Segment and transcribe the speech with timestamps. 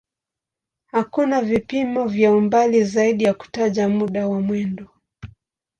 [0.87, 4.87] Hakuna vipimo vya umbali zaidi ya kutaja muda wa mwendo.